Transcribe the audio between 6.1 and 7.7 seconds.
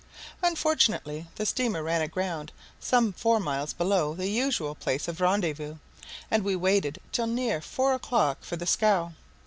and we waited till near